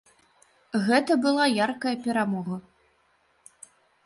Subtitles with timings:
[0.87, 2.55] Гэта была яркая перамога.